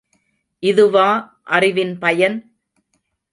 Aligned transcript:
இதுவா 0.63 1.07
அறிவின் 1.43 1.97
பயன்? 1.97 2.37